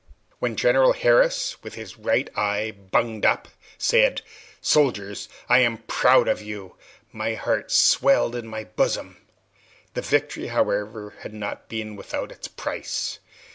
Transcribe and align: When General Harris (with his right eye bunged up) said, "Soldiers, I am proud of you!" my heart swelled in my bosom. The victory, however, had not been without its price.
When 0.39 0.55
General 0.55 0.93
Harris 0.93 1.61
(with 1.61 1.75
his 1.75 1.95
right 1.99 2.27
eye 2.35 2.71
bunged 2.71 3.23
up) 3.23 3.47
said, 3.77 4.23
"Soldiers, 4.59 5.29
I 5.47 5.59
am 5.59 5.77
proud 5.85 6.27
of 6.27 6.41
you!" 6.41 6.75
my 7.11 7.35
heart 7.35 7.69
swelled 7.71 8.33
in 8.35 8.47
my 8.47 8.63
bosom. 8.63 9.17
The 9.93 10.01
victory, 10.01 10.47
however, 10.47 11.13
had 11.19 11.35
not 11.35 11.69
been 11.69 11.95
without 11.95 12.31
its 12.31 12.47
price. 12.47 13.19